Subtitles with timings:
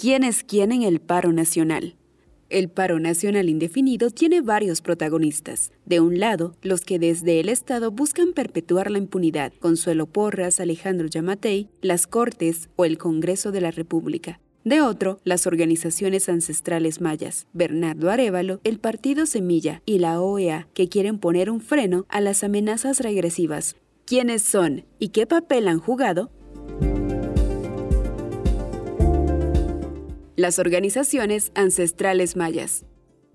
[0.00, 1.94] ¿Quién es quién en el paro nacional?
[2.48, 5.72] El paro nacional indefinido tiene varios protagonistas.
[5.84, 11.06] De un lado, los que desde el Estado buscan perpetuar la impunidad, Consuelo Porras, Alejandro
[11.06, 14.40] Yamatei, las Cortes o el Congreso de la República.
[14.64, 20.88] De otro, las organizaciones ancestrales mayas, Bernardo Arevalo, el Partido Semilla y la OEA, que
[20.88, 23.76] quieren poner un freno a las amenazas regresivas.
[24.06, 26.30] ¿Quiénes son y qué papel han jugado?
[30.40, 32.86] Las organizaciones ancestrales mayas.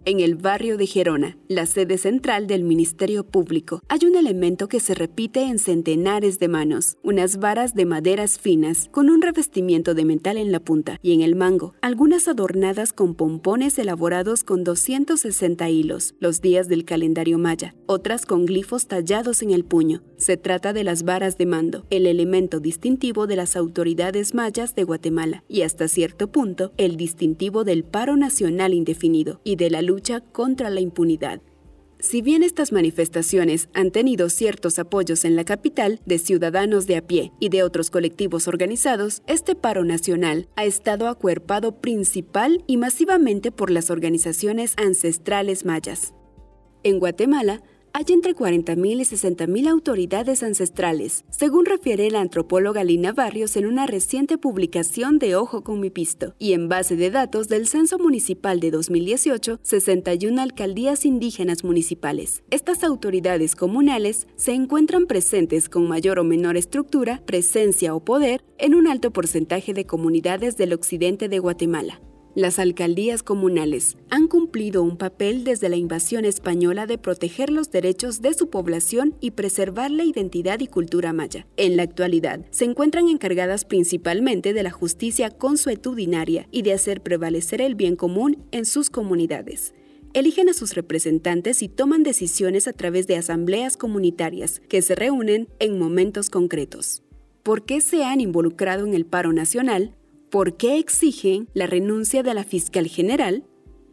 [0.08, 4.80] En el barrio de Gerona, la sede central del Ministerio Público, hay un elemento que
[4.80, 10.06] se repite en centenares de manos, unas varas de maderas finas con un revestimiento de
[10.06, 15.70] metal en la punta y en el mango, algunas adornadas con pompones elaborados con 260
[15.70, 20.04] hilos, los días del calendario maya, otras con glifos tallados en el puño.
[20.18, 24.84] Se trata de las varas de mando, el elemento distintivo de las autoridades mayas de
[24.86, 30.22] Guatemala y hasta cierto punto el distintivo del paro nacional indefinido y de la lucha
[30.22, 31.42] contra la impunidad.
[32.00, 37.02] Si bien estas manifestaciones han tenido ciertos apoyos en la capital de ciudadanos de a
[37.02, 43.52] pie y de otros colectivos organizados, este paro nacional ha estado acuerpado principal y masivamente
[43.52, 46.14] por las organizaciones ancestrales mayas.
[46.84, 47.64] En Guatemala,
[47.98, 53.88] hay entre 40.000 y 60.000 autoridades ancestrales, según refiere la antropóloga Lina Barrios en una
[53.88, 58.60] reciente publicación de Ojo con mi pisto, y en base de datos del Censo Municipal
[58.60, 62.44] de 2018, 61 alcaldías indígenas municipales.
[62.50, 68.76] Estas autoridades comunales se encuentran presentes con mayor o menor estructura, presencia o poder en
[68.76, 72.02] un alto porcentaje de comunidades del occidente de Guatemala.
[72.36, 78.22] Las alcaldías comunales han cumplido un papel desde la invasión española de proteger los derechos
[78.22, 81.48] de su población y preservar la identidad y cultura maya.
[81.56, 87.62] En la actualidad, se encuentran encargadas principalmente de la justicia consuetudinaria y de hacer prevalecer
[87.62, 89.74] el bien común en sus comunidades
[90.14, 95.50] eligen a sus representantes y toman decisiones a través de asambleas comunitarias que se reúnen
[95.60, 97.04] en momentos concretos.
[97.44, 99.94] ¿Por qué se han involucrado en el paro nacional?
[100.36, 103.46] ¿Por qué exigen la renuncia de la fiscal general?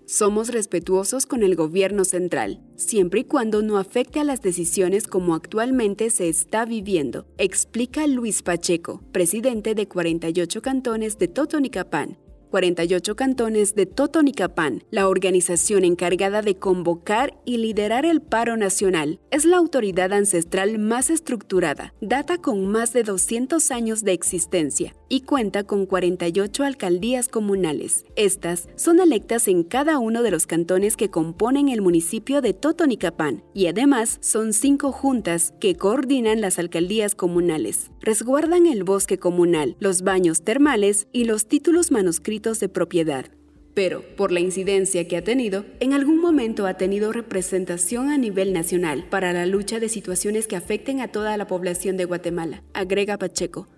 [0.07, 5.37] Somos respetuosos con el gobierno central, siempre y cuando no afecte a las decisiones como
[5.37, 12.19] actualmente se está viviendo, explica Luis Pacheco, presidente de 48 cantones de Totonicapán,
[12.51, 19.45] 48 cantones de Totonicapán, la organización encargada de convocar y liderar el paro nacional, es
[19.45, 25.65] la autoridad ancestral más estructurada, data con más de 200 años de existencia y cuenta
[25.65, 28.07] con 48 alcaldías comunales.
[28.17, 33.45] Estas son electas en cada uno de los cantones que componen el municipio de Totonicapán
[33.53, 37.91] y además son cinco juntas que coordinan las alcaldías comunales.
[38.01, 43.27] Resguardan el bosque comunal, los baños termales y los títulos manuscritos de propiedad.
[43.75, 48.55] Pero, por la incidencia que ha tenido, en algún momento ha tenido representación a nivel
[48.55, 53.19] nacional para la lucha de situaciones que afecten a toda la población de Guatemala, agrega
[53.19, 53.69] Pacheco,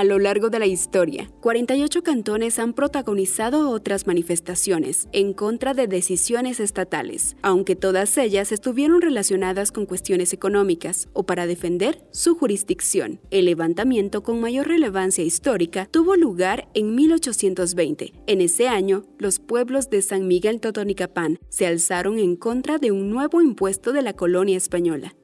[0.00, 5.88] a lo largo de la historia, 48 cantones han protagonizado otras manifestaciones en contra de
[5.88, 13.20] decisiones estatales, aunque todas ellas estuvieron relacionadas con cuestiones económicas o para defender su jurisdicción.
[13.30, 18.14] El levantamiento con mayor relevancia histórica tuvo lugar en 1820.
[18.26, 23.10] En ese año, los pueblos de San Miguel Totonicapán se alzaron en contra de un
[23.10, 25.14] nuevo impuesto de la colonia española.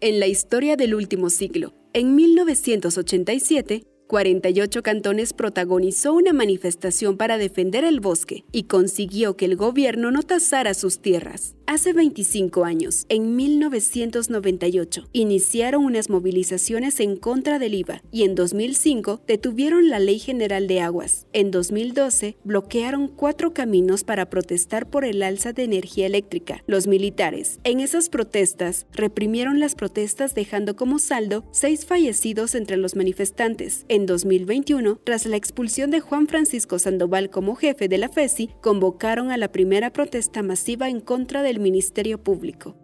[0.00, 7.84] En la historia del último siglo, en 1987, 48 cantones protagonizó una manifestación para defender
[7.84, 11.54] el bosque y consiguió que el gobierno no tasara sus tierras.
[11.66, 19.20] Hace 25 años, en 1998, iniciaron unas movilizaciones en contra del IVA y en 2005
[19.26, 21.26] detuvieron la Ley General de Aguas.
[21.34, 26.64] En 2012 bloquearon cuatro caminos para protestar por el alza de energía eléctrica.
[26.66, 32.96] Los militares, en esas protestas, reprimieron las protestas dejando como saldo seis fallecidos entre los
[32.96, 33.84] manifestantes.
[34.06, 39.36] 2021, tras la expulsión de Juan Francisco Sandoval como jefe de la FESI, convocaron a
[39.36, 42.76] la primera protesta masiva en contra del Ministerio Público.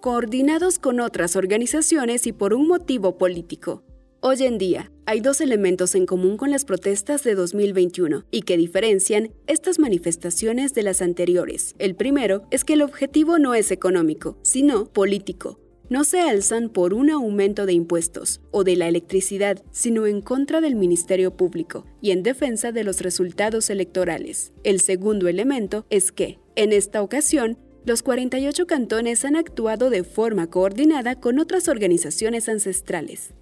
[0.00, 3.82] Coordinados con otras organizaciones y por un motivo político,
[4.28, 8.56] Hoy en día, hay dos elementos en común con las protestas de 2021 y que
[8.56, 11.76] diferencian estas manifestaciones de las anteriores.
[11.78, 15.60] El primero es que el objetivo no es económico, sino político.
[15.88, 20.60] No se alzan por un aumento de impuestos o de la electricidad, sino en contra
[20.60, 24.52] del Ministerio Público y en defensa de los resultados electorales.
[24.64, 30.48] El segundo elemento es que, en esta ocasión, los 48 cantones han actuado de forma
[30.48, 33.32] coordinada con otras organizaciones ancestrales.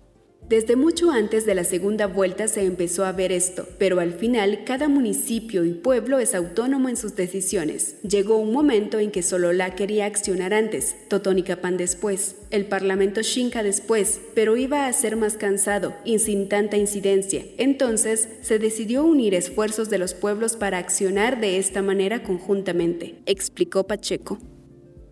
[0.48, 4.64] Desde mucho antes de la segunda vuelta se empezó a ver esto, pero al final
[4.64, 7.96] cada municipio y pueblo es autónomo en sus decisiones.
[8.02, 14.20] Llegó un momento en que Sololá quería accionar antes, Totonicapán después, el Parlamento Xinca después,
[14.34, 17.42] pero iba a ser más cansado y sin tanta incidencia.
[17.56, 23.86] Entonces se decidió unir esfuerzos de los pueblos para accionar de esta manera conjuntamente, explicó
[23.86, 24.38] Pacheco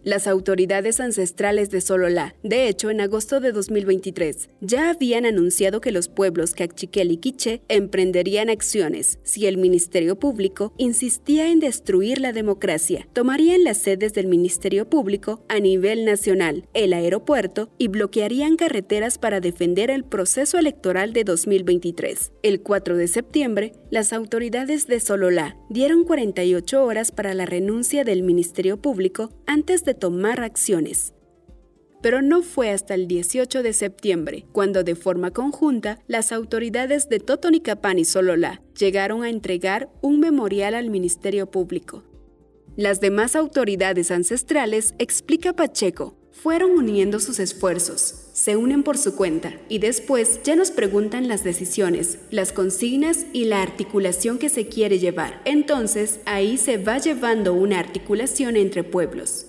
[0.05, 2.35] las autoridades ancestrales de Sololá.
[2.43, 7.63] De hecho, en agosto de 2023, ya habían anunciado que los pueblos Cachiquel y Quiché
[7.69, 13.07] emprenderían acciones si el Ministerio Público insistía en destruir la democracia.
[13.13, 19.41] Tomarían las sedes del Ministerio Público a nivel nacional, el aeropuerto y bloquearían carreteras para
[19.41, 22.33] defender el proceso electoral de 2023.
[22.43, 28.23] El 4 de septiembre, las autoridades de Sololá dieron 48 horas para la renuncia del
[28.23, 31.13] Ministerio Público antes de tomar acciones.
[32.01, 37.21] Pero no fue hasta el 18 de septiembre cuando de forma conjunta las autoridades de
[37.21, 42.03] Totonicapán y Sololá llegaron a entregar un memorial al Ministerio Público.
[42.77, 49.55] Las demás autoridades ancestrales, explica Pacheco, fueron uniendo sus esfuerzos, se unen por su cuenta
[49.69, 54.99] y después ya nos preguntan las decisiones, las consignas y la articulación que se quiere
[54.99, 55.41] llevar.
[55.45, 59.47] Entonces ahí se va llevando una articulación entre pueblos.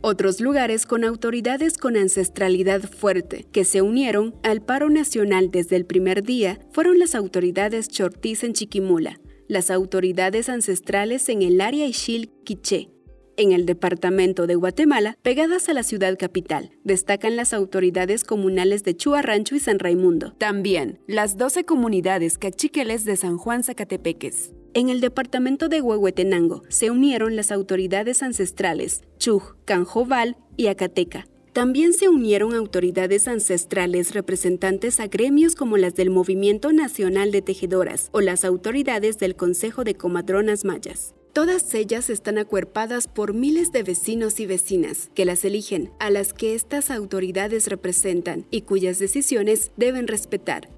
[0.00, 5.86] Otros lugares con autoridades con ancestralidad fuerte que se unieron al paro nacional desde el
[5.86, 12.30] primer día fueron las autoridades chortiz en Chiquimula, las autoridades ancestrales en el área Ixil
[12.44, 12.90] Quiché,
[13.36, 18.96] en el departamento de Guatemala, pegadas a la ciudad capital, destacan las autoridades comunales de
[18.96, 20.32] Chua Rancho y San Raimundo.
[20.38, 24.52] También las 12 comunidades cachiqueles de San Juan Zacatepeques.
[24.74, 31.26] En el departamento de Huehuetenango se unieron las autoridades ancestrales Chuj, Canjoval y Acateca.
[31.54, 38.10] También se unieron autoridades ancestrales representantes a gremios como las del Movimiento Nacional de Tejedoras
[38.12, 41.14] o las autoridades del Consejo de Comadronas Mayas.
[41.36, 46.32] Todas ellas están acuerpadas por miles de vecinos y vecinas que las eligen, a las
[46.32, 50.70] que estas autoridades representan y cuyas decisiones deben respetar.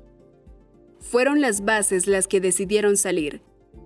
[0.99, 3.41] Fueron las bases las que decidieron salir,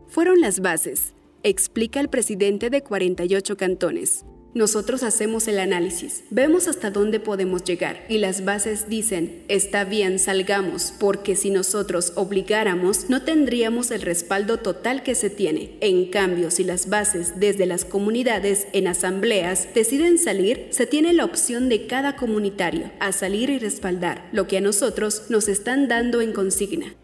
[0.08, 4.24] fueron las bases, explica el presidente de 48 cantones.
[4.54, 10.19] Nosotros hacemos el análisis, vemos hasta dónde podemos llegar y las bases dicen, está bien,
[10.19, 15.78] salgamos, porque si nosotros obligáramos no tendríamos el respaldo total que se tiene.
[15.81, 21.25] En cambio, si las bases desde las comunidades en asambleas deciden salir, se tiene la
[21.25, 26.20] opción de cada comunitario a salir y respaldar lo que a nosotros nos están dando
[26.20, 26.94] en consigna.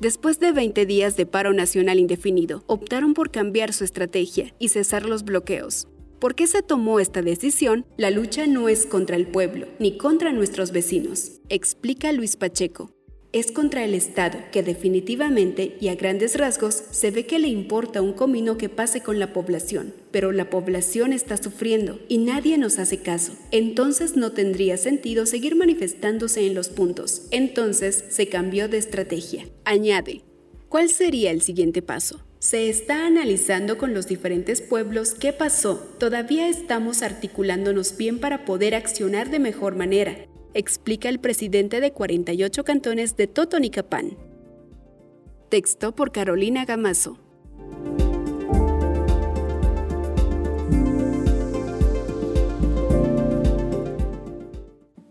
[0.00, 5.04] Después de 20 días de paro nacional indefinido, optaron por cambiar su estrategia y cesar
[5.04, 5.86] los bloqueos.
[6.18, 7.86] ¿Por qué se tomó esta decisión?
[7.96, 12.90] La lucha no es contra el pueblo, ni contra nuestros vecinos, explica Luis Pacheco,
[13.32, 18.02] es contra el Estado, que definitivamente y a grandes rasgos se ve que le importa
[18.02, 22.80] un comino que pase con la población, pero la población está sufriendo y nadie nos
[22.80, 23.34] hace caso.
[23.52, 27.28] Entonces no tendría sentido seguir manifestándose en los puntos.
[27.30, 29.46] Entonces se cambió de estrategia.
[29.64, 30.22] Añade,
[30.68, 32.24] ¿cuál sería el siguiente paso?
[32.38, 35.76] Se está analizando con los diferentes pueblos qué pasó.
[35.98, 42.64] Todavía estamos articulándonos bien para poder accionar de mejor manera explica el presidente de 48
[42.64, 44.16] cantones de Totonicapán.
[45.48, 47.18] Texto por Carolina Gamazo.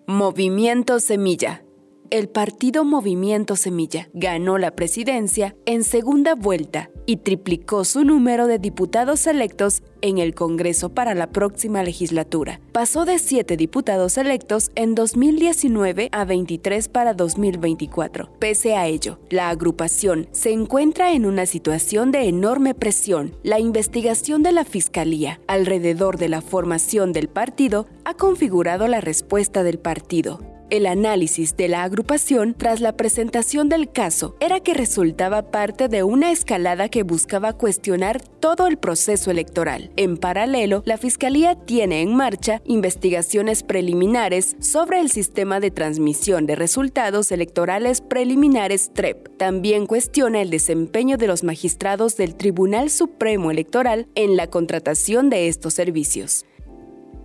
[0.06, 1.64] Movimiento Semilla.
[2.10, 8.60] El partido Movimiento Semilla ganó la presidencia en segunda vuelta y triplicó su número de
[8.60, 12.60] diputados electos en el Congreso para la próxima legislatura.
[12.74, 18.30] Pasó de 7 diputados electos en 2019 a 23 para 2024.
[18.38, 23.36] Pese a ello, la agrupación se encuentra en una situación de enorme presión.
[23.42, 29.64] La investigación de la Fiscalía alrededor de la formación del partido ha configurado la respuesta
[29.64, 35.50] del partido El análisis de la agrupación tras la presentación del caso era que resultaba
[35.50, 39.92] parte de una escalada que buscaba cuestionar todo el proceso electoral.
[39.96, 46.56] En paralelo, la Fiscalía tiene en marcha investigaciones preliminares sobre el sistema de transmisión de
[46.56, 49.38] resultados electorales preliminares TREP.
[49.38, 55.48] También cuestiona el desempeño de los magistrados del Tribunal Supremo Electoral en la contratación de
[55.48, 56.44] estos servicios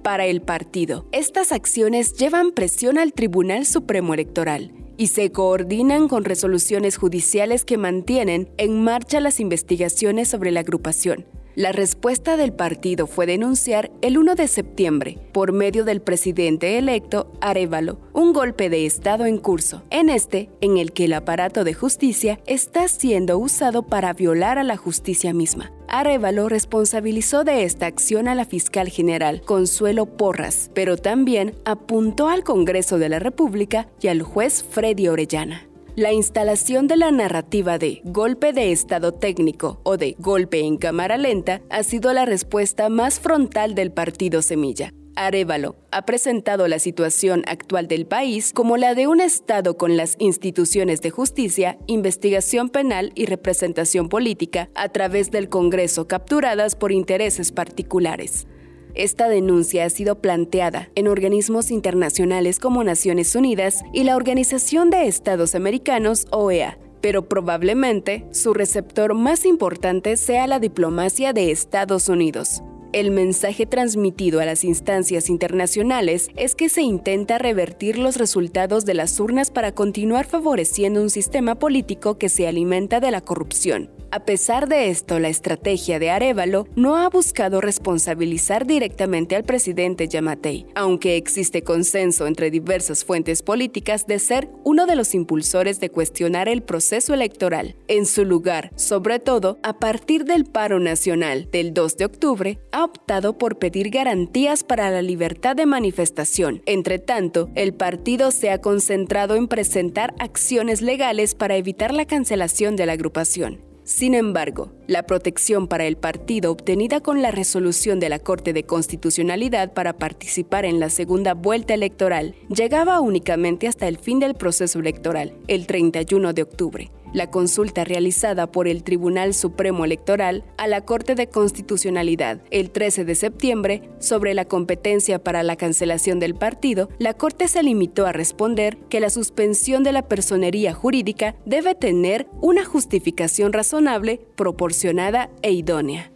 [0.03, 1.07] para el partido.
[1.13, 7.79] Estas acciones llevan presión al Tribunal Supremo Electoral y se coordinan con resoluciones judiciales que
[7.79, 11.27] mantienen en marcha las investigaciones sobre la agrupación.
[11.55, 17.31] La respuesta del partido fue denunciar el 1 de septiembre, por medio del presidente electo
[17.43, 21.75] Arevalo, un golpe de Estado en curso, en este en el que el aparato de
[21.75, 25.73] justicia está siendo usado para violar a la justicia misma.
[25.95, 32.45] Arevalo responsabilizó de esta acción a la fiscal general Consuelo Porras, pero también apuntó al
[32.45, 35.69] Congreso de la República y al juez Freddy Orellana.
[35.95, 41.19] La instalación de la narrativa de golpe de estado técnico o de golpe en cámara
[41.19, 44.95] lenta ha sido la respuesta más frontal del partido Semilla.
[45.15, 50.17] Arevalo ha presentado la situación actual del país como la de un Estado con las
[50.19, 57.53] instituciones de justicia, investigación penal y representación política a través del Congreso capturadas por intereses
[57.53, 58.47] particulares.
[58.95, 65.07] Esta denuncia ha sido planteada en organismos internacionales como Naciones Unidas y la Organización de
[65.07, 72.63] Estados Americanos, OEA, pero probablemente su receptor más importante sea la diplomacia de Estados Unidos.
[72.93, 78.93] El mensaje transmitido a las instancias internacionales es que se intenta revertir los resultados de
[78.93, 84.02] las urnas para continuar favoreciendo un sistema político que se alimenta de la corrupción.
[84.15, 90.07] A pesar de esto, la estrategia de Arevalo no ha buscado responsabilizar directamente al presidente
[90.07, 95.89] Yamatei, aunque existe consenso entre diversas fuentes políticas de ser uno de los impulsores de
[95.89, 97.75] cuestionar el proceso electoral.
[97.89, 102.85] En su lugar, sobre todo, a partir del paro nacional del 2 de octubre, ha
[102.85, 106.61] optado por pedir garantías para la libertad de manifestación.
[106.67, 112.77] Entre tanto, el partido se ha concentrado en presentar acciones legales para evitar la cancelación
[112.77, 113.72] de la agrupación.
[113.95, 118.65] Sin embargo, la protección para el partido obtenida con la resolución de la Corte de
[118.65, 124.79] Constitucionalidad para participar en la segunda vuelta electoral llegaba únicamente hasta el fin del proceso
[124.79, 130.83] electoral, el 31 de octubre la consulta realizada por el Tribunal Supremo Electoral a la
[130.83, 136.89] Corte de Constitucionalidad el 13 de septiembre sobre la competencia para la cancelación del partido,
[136.99, 142.29] la Corte se limitó a responder que la suspensión de la personería jurídica debe tener
[142.41, 146.12] una justificación razonable, proporcionada e idónea.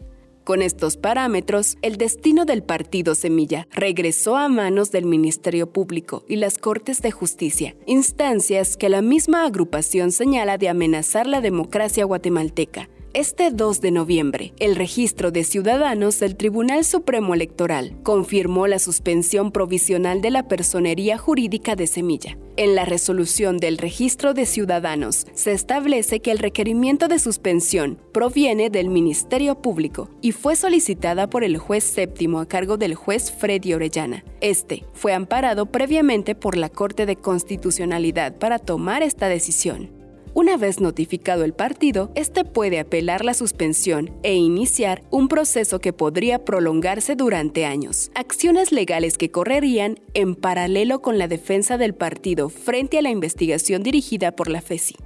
[0.47, 6.37] Con estos parámetros, el destino del partido Semilla regresó a manos del Ministerio Público y
[6.37, 12.89] las Cortes de Justicia, instancias que la misma agrupación señala de amenazar la democracia guatemalteca
[13.17, 19.53] este 2 de noviembre, el registro de ciudadanos del Tribunal Supremo Electoral confirmó la suspensión
[19.53, 22.37] provisional de la personería jurídica de Semilla.
[22.59, 28.69] En la resolución del registro de ciudadanos se establece que el requerimiento de suspensión proviene
[28.69, 33.73] del Ministerio Público y fue solicitada por el juez séptimo a cargo del juez Freddy
[33.73, 34.25] Orellana.
[34.43, 39.96] Este fue amparado previamente por la Corte de Constitucionalidad para tomar esta decisión.
[40.37, 45.95] Una vez notificado el partido, este puede apelar la suspensión e iniciar un proceso que
[45.95, 48.11] podría prolongarse durante años.
[48.15, 53.83] Acciones legales que correrían en paralelo con la defensa del partido frente a la investigación
[53.83, 54.97] dirigida por la FESI.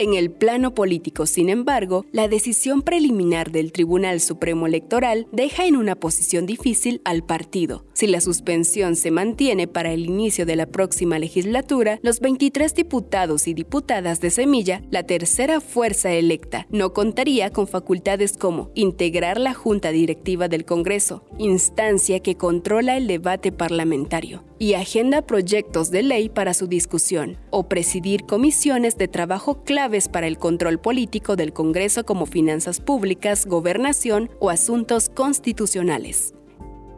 [0.00, 5.74] En el plano político, sin embargo, la decisión preliminar del Tribunal Supremo Electoral deja en
[5.74, 7.84] una posición difícil al partido.
[7.94, 13.48] Si la suspensión se mantiene para el inicio de la próxima legislatura, los 23 diputados
[13.48, 19.52] y diputadas de Semilla, la tercera fuerza electa, no contaría con facultades como integrar la
[19.52, 26.28] Junta Directiva del Congreso, instancia que controla el debate parlamentario, y agenda proyectos de ley
[26.28, 32.04] para su discusión, o presidir comisiones de trabajo clave para el control político del Congreso
[32.04, 36.34] como finanzas públicas, gobernación o asuntos constitucionales.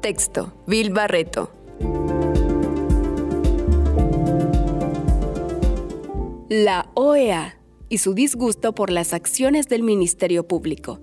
[0.03, 0.53] Texto.
[0.67, 1.53] Bill Barreto.
[6.49, 10.99] La OEA y su disgusto por las acciones del Ministerio Público.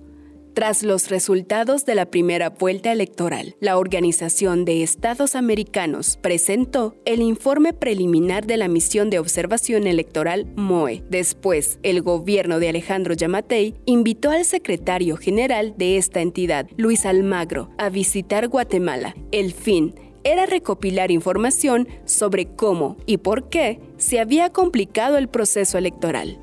[0.58, 7.22] Tras los resultados de la primera vuelta electoral, la Organización de Estados Americanos presentó el
[7.22, 11.04] informe preliminar de la misión de observación electoral MOE.
[11.08, 17.70] Después, el gobierno de Alejandro Yamatei invitó al secretario general de esta entidad, Luis Almagro,
[17.78, 19.14] a visitar Guatemala.
[19.30, 25.78] El fin era recopilar información sobre cómo y por qué se había complicado el proceso
[25.78, 26.40] electoral.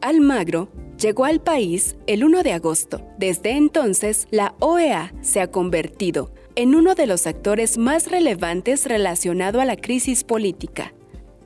[0.00, 3.02] Almagro llegó al país el 1 de agosto.
[3.18, 9.60] Desde entonces, la OEA se ha convertido en uno de los actores más relevantes relacionado
[9.60, 10.92] a la crisis política.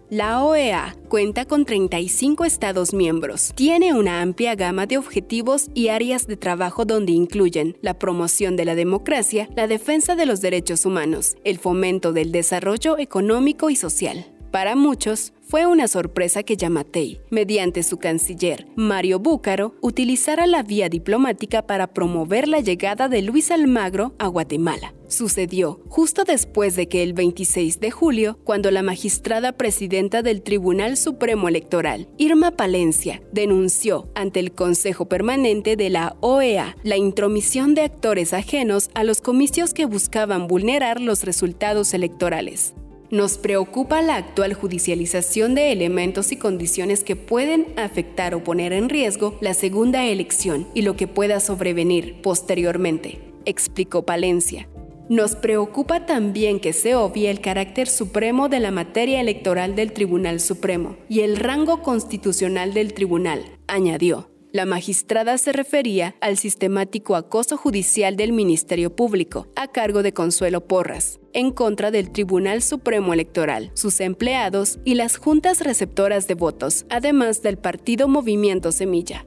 [0.09, 3.53] La OEA cuenta con 35 Estados miembros.
[3.55, 8.65] Tiene una amplia gama de objetivos y áreas de trabajo donde incluyen la promoción de
[8.65, 14.27] la democracia, la defensa de los derechos humanos, el fomento del desarrollo económico y social.
[14.51, 20.89] Para muchos, fue una sorpresa que Yamatei, mediante su canciller, Mario Búcaro, utilizara la vía
[20.89, 24.93] diplomática para promover la llegada de Luis Almagro a Guatemala.
[25.07, 30.97] Sucedió justo después de que el 26 de julio, cuando la magistrada presidenta del Tribunal
[30.97, 37.83] Supremo Electoral, Irma Palencia, denunció ante el Consejo Permanente de la OEA la intromisión de
[37.83, 42.75] actores ajenos a los comicios que buscaban vulnerar los resultados electorales.
[43.11, 48.89] Nos preocupa la actual judicialización de elementos y condiciones que pueden afectar o poner en
[48.89, 54.69] riesgo la segunda elección y lo que pueda sobrevenir posteriormente, explicó Palencia.
[55.09, 60.39] Nos preocupa también que se obvie el carácter supremo de la materia electoral del Tribunal
[60.39, 64.30] Supremo y el rango constitucional del tribunal, añadió.
[64.53, 70.67] La magistrada se refería al sistemático acoso judicial del Ministerio Público, a cargo de Consuelo
[70.67, 76.85] Porras, en contra del Tribunal Supremo Electoral, sus empleados y las juntas receptoras de votos,
[76.91, 79.25] además del partido Movimiento Semilla.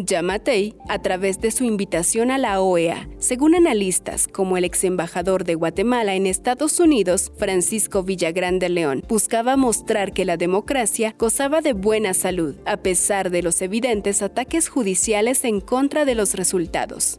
[0.00, 5.42] Yamatei, a través de su invitación a la OEA, según analistas como el ex embajador
[5.42, 11.62] de Guatemala en Estados Unidos, Francisco Villagrán de León, buscaba mostrar que la democracia gozaba
[11.62, 17.18] de buena salud, a pesar de los evidentes ataques judiciales en contra de los resultados.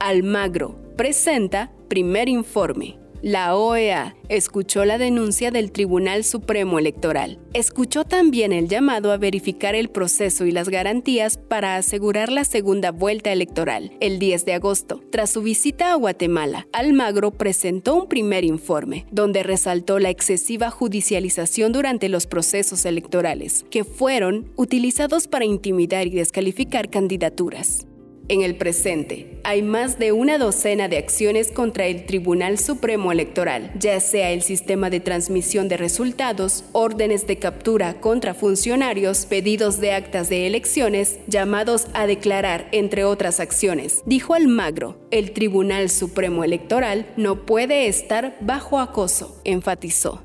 [0.00, 2.98] Almagro presenta primer informe.
[3.22, 7.38] La OEA escuchó la denuncia del Tribunal Supremo Electoral.
[7.52, 12.92] Escuchó también el llamado a verificar el proceso y las garantías para asegurar la segunda
[12.92, 13.92] vuelta electoral.
[14.00, 19.42] El 10 de agosto, tras su visita a Guatemala, Almagro presentó un primer informe, donde
[19.42, 26.88] resaltó la excesiva judicialización durante los procesos electorales, que fueron utilizados para intimidar y descalificar
[26.88, 27.86] candidaturas.
[28.30, 33.72] En el presente, hay más de una docena de acciones contra el Tribunal Supremo Electoral,
[33.76, 39.94] ya sea el sistema de transmisión de resultados, órdenes de captura contra funcionarios, pedidos de
[39.94, 44.02] actas de elecciones, llamados a declarar, entre otras acciones.
[44.06, 50.22] Dijo Almagro, el Tribunal Supremo Electoral no puede estar bajo acoso, enfatizó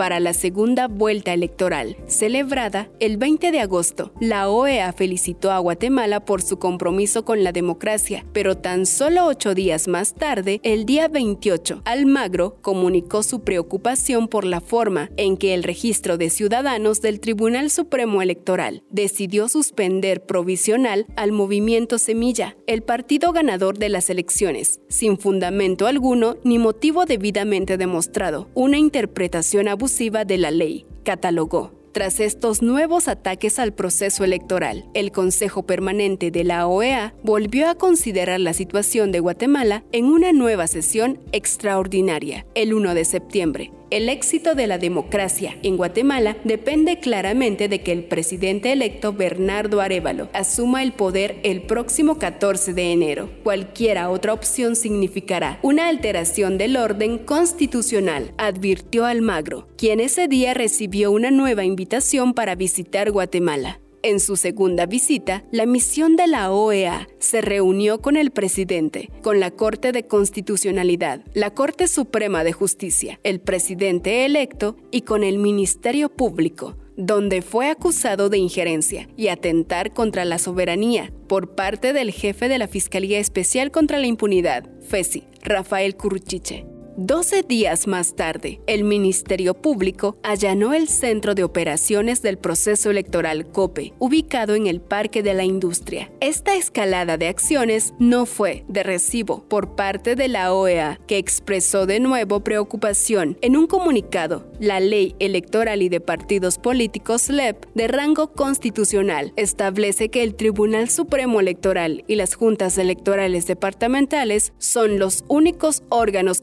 [0.00, 4.14] para la segunda vuelta electoral, celebrada el 20 de agosto.
[4.18, 9.54] La OEA felicitó a Guatemala por su compromiso con la democracia, pero tan solo ocho
[9.54, 15.52] días más tarde, el día 28, Almagro comunicó su preocupación por la forma en que
[15.52, 22.82] el registro de ciudadanos del Tribunal Supremo Electoral decidió suspender provisional al movimiento Semilla, el
[22.82, 29.89] partido ganador de las elecciones, sin fundamento alguno ni motivo debidamente demostrado, una interpretación abusiva
[29.98, 31.72] de la ley, catalogó.
[31.92, 37.74] Tras estos nuevos ataques al proceso electoral, el Consejo Permanente de la OEA volvió a
[37.74, 44.08] considerar la situación de Guatemala en una nueva sesión extraordinaria, el 1 de septiembre, el
[44.08, 50.28] éxito de la democracia en Guatemala depende claramente de que el presidente electo Bernardo Arevalo
[50.32, 53.30] asuma el poder el próximo 14 de enero.
[53.42, 61.10] Cualquiera otra opción significará una alteración del orden constitucional, advirtió Almagro, quien ese día recibió
[61.10, 63.80] una nueva invitación para visitar Guatemala.
[64.02, 69.40] En su segunda visita, la misión de la OEA se reunió con el presidente, con
[69.40, 75.36] la Corte de Constitucionalidad, la Corte Suprema de Justicia, el presidente electo y con el
[75.36, 82.10] Ministerio Público, donde fue acusado de injerencia y atentar contra la soberanía por parte del
[82.10, 86.64] jefe de la Fiscalía Especial contra la Impunidad, FESI, Rafael Curchiche.
[86.96, 93.46] Doce días más tarde, el Ministerio Público allanó el Centro de Operaciones del Proceso Electoral
[93.46, 96.10] COPE, ubicado en el Parque de la Industria.
[96.20, 101.86] Esta escalada de acciones no fue de recibo por parte de la OEA, que expresó
[101.86, 104.50] de nuevo preocupación en un comunicado.
[104.58, 110.90] La Ley Electoral y de Partidos Políticos LEP de rango constitucional establece que el Tribunal
[110.90, 116.40] Supremo Electoral y las juntas electorales departamentales son los únicos órganos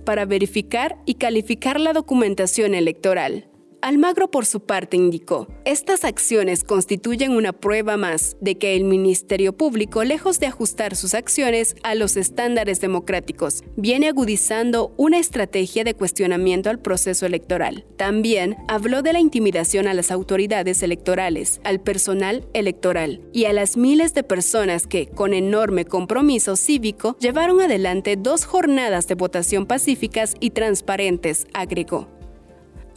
[0.00, 3.49] para verificar y calificar la documentación electoral.
[3.82, 9.54] Almagro por su parte indicó, estas acciones constituyen una prueba más de que el Ministerio
[9.54, 15.94] Público, lejos de ajustar sus acciones a los estándares democráticos, viene agudizando una estrategia de
[15.94, 17.86] cuestionamiento al proceso electoral.
[17.96, 23.78] También habló de la intimidación a las autoridades electorales, al personal electoral y a las
[23.78, 30.34] miles de personas que, con enorme compromiso cívico, llevaron adelante dos jornadas de votación pacíficas
[30.38, 32.19] y transparentes, agregó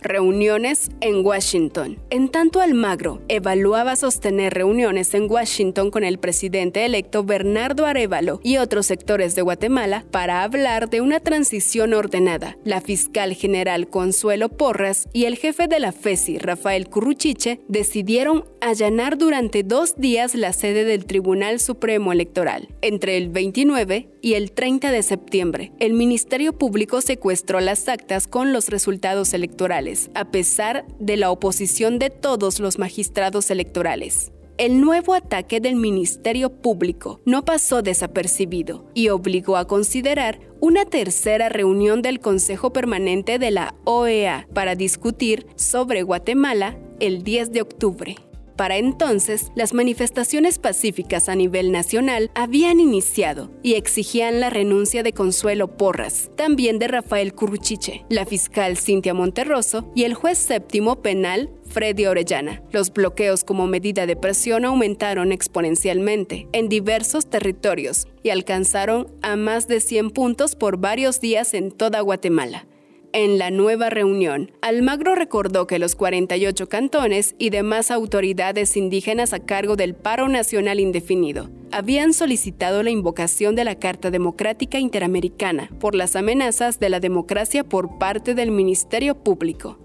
[0.04, 1.98] reuniones en Washington.
[2.10, 8.58] En tanto, Almagro evaluaba sostener reuniones en Washington con el presidente electo Bernardo Arevalo y
[8.58, 12.58] otros sectores de Guatemala para hablar de una transición ordenada.
[12.64, 19.18] La fiscal general Consuelo Porras y el jefe de la FESI, Rafael Curruchiche, decidieron allanar
[19.18, 22.70] durante dos días la sede del Tribunal Supremo Electoral.
[22.82, 28.54] Entre el 29 y el 30 de septiembre, el Ministerio Público secuestró las actas con
[28.54, 34.32] los resultados electorales a pesar de la oposición de todos los magistrados electorales.
[34.58, 41.50] El nuevo ataque del Ministerio Público no pasó desapercibido y obligó a considerar una tercera
[41.50, 48.16] reunión del Consejo Permanente de la OEA para discutir sobre Guatemala el 10 de octubre.
[48.56, 55.14] Para entonces, las manifestaciones pacíficas a nivel nacional habían iniciado y exigían la renuncia de
[55.14, 61.50] Consuelo Porras, también de Rafael Curruchiche, la fiscal Cintia Monterroso y el juez séptimo penal
[61.66, 62.62] Freddy Orellana.
[62.72, 69.68] Los bloqueos como medida de presión aumentaron exponencialmente en diversos territorios y alcanzaron a más
[69.68, 72.68] de 100 puntos por varios días en toda Guatemala.
[73.16, 79.40] En la nueva reunión, Almagro recordó que los 48 cantones y demás autoridades indígenas a
[79.40, 85.94] cargo del paro nacional indefinido habían solicitado la invocación de la Carta Democrática Interamericana por
[85.94, 89.78] las amenazas de la democracia por parte del Ministerio Público.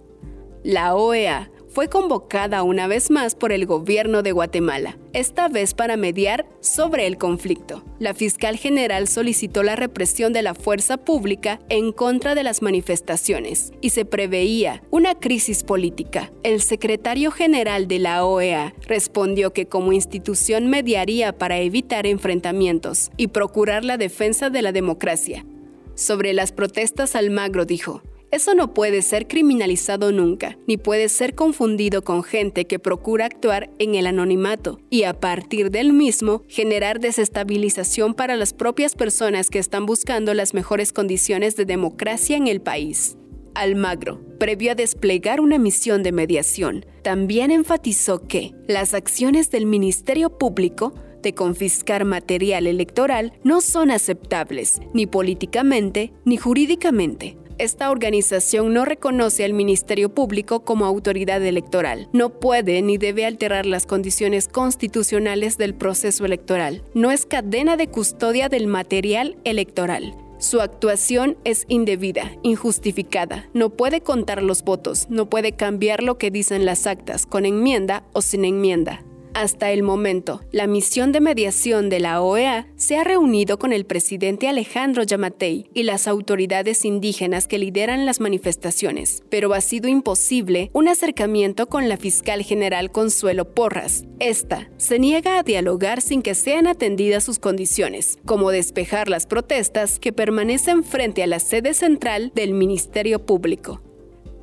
[0.63, 5.97] La OEA fue convocada una vez más por el gobierno de Guatemala, esta vez para
[5.97, 7.85] mediar sobre el conflicto.
[8.01, 13.73] La fiscal general solicitó la represión de la fuerza pública en contra de las manifestaciones
[13.81, 16.33] y se preveía una crisis política.
[16.43, 23.29] El secretario general de la OEA respondió que como institución mediaría para evitar enfrentamientos y
[23.29, 25.47] procurar la defensa de la democracia.
[25.95, 32.05] Sobre las protestas, Almagro dijo, eso no puede ser criminalizado nunca, ni puede ser confundido
[32.05, 38.13] con gente que procura actuar en el anonimato y a partir del mismo generar desestabilización
[38.13, 43.17] para las propias personas que están buscando las mejores condiciones de democracia en el país.
[43.55, 50.37] Almagro, previo a desplegar una misión de mediación, también enfatizó que las acciones del Ministerio
[50.37, 58.85] Público de confiscar material electoral no son aceptables, ni políticamente ni jurídicamente, esta organización no
[58.85, 62.09] reconoce al Ministerio Público como autoridad electoral.
[62.13, 66.83] No puede ni debe alterar las condiciones constitucionales del proceso electoral.
[66.95, 70.15] No es cadena de custodia del material electoral.
[70.39, 76.31] Su actuación es indebida, injustificada, no puede contar los votos, no puede cambiar lo que
[76.31, 79.03] dicen las actas, con enmienda o sin enmienda.
[79.39, 83.87] Hasta el momento, la misión de mediación de la OEA se ha reunido con el
[83.87, 90.71] presidente Alejandro Yamatei y las autoridades indígenas que lideran las manifestaciones, pero ha sido imposible
[90.73, 94.07] un acercamiento con la fiscal general Consuelo Porras.
[94.19, 100.01] Esta se niega a dialogar sin que sean atendidas sus condiciones, como despejar las protestas
[100.01, 103.83] que permanecen frente a la sede central del Ministerio Público.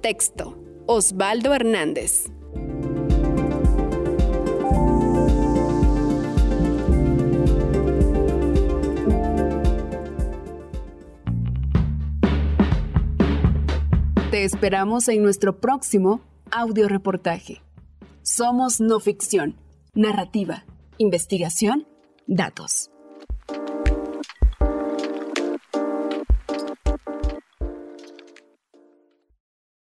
[0.01, 0.57] Texto.
[0.87, 2.27] Osvaldo Hernández.
[14.35, 16.19] Te esperamos en nuestro próximo
[16.51, 17.61] audio reportaje.
[18.21, 19.55] Somos no ficción,
[19.93, 20.65] narrativa,
[20.97, 21.87] investigación,
[22.27, 22.89] datos.